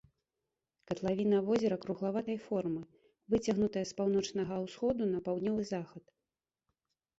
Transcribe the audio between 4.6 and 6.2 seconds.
ўсходу на паўднёвы захад.